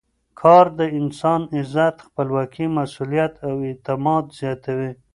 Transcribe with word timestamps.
کار 0.41 0.65
د 0.79 0.81
انسان 0.99 1.41
عزت، 1.57 1.95
خپلواکي، 2.07 2.65
مسؤلیت 2.77 3.33
او 3.47 3.53
اعتماد 3.69 4.23
زیاتوي. 4.39 4.91